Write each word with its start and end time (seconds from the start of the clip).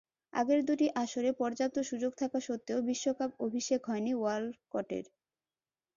আগের 0.33 0.61
দুটি 0.65 0.87
আসরে 0.95 1.29
পর্যাপ্ত 1.39 1.77
সুযোগ 1.89 2.11
থাকা 2.21 2.39
সত্ত্বেও 2.39 2.79
বিশ্বকাপ 2.89 3.31
অভিষেক 3.39 3.79
হয়নি 3.89 4.11
ওয়ালকটের। 4.15 5.05